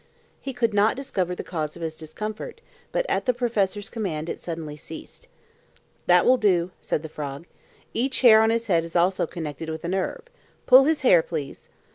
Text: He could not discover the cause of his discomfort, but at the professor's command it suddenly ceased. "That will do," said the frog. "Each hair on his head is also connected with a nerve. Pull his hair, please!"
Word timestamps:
He 0.39 0.51
could 0.51 0.73
not 0.73 0.95
discover 0.95 1.35
the 1.35 1.43
cause 1.43 1.75
of 1.75 1.83
his 1.83 1.95
discomfort, 1.95 2.61
but 2.91 3.05
at 3.07 3.27
the 3.27 3.35
professor's 3.35 3.87
command 3.87 4.29
it 4.29 4.39
suddenly 4.39 4.75
ceased. 4.75 5.27
"That 6.07 6.25
will 6.25 6.37
do," 6.37 6.71
said 6.79 7.03
the 7.03 7.07
frog. 7.07 7.45
"Each 7.93 8.21
hair 8.21 8.41
on 8.41 8.49
his 8.49 8.65
head 8.65 8.83
is 8.83 8.95
also 8.95 9.27
connected 9.27 9.69
with 9.69 9.85
a 9.85 9.87
nerve. 9.87 10.23
Pull 10.65 10.85
his 10.85 11.01
hair, 11.01 11.21
please!" 11.21 11.69